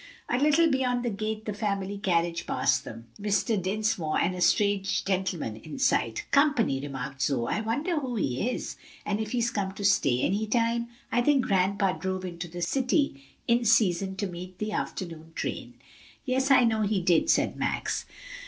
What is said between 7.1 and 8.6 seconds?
Zoe. "I wonder who he